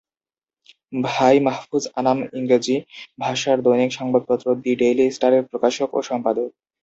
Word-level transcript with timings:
ভাই 1.03 1.35
মাহফুজ 1.39 1.83
আনাম 1.99 2.19
ইংরেজি 2.33 2.75
ভাষার 3.19 3.57
দৈনিক 3.65 3.91
সংবাদপত্র 3.99 4.47
দি 4.63 4.71
ডেইলি 4.79 5.05
স্টারের 5.11 5.43
প্রকাশক 5.49 5.89
ও 5.93 6.09
সম্পাদক। 6.09 6.49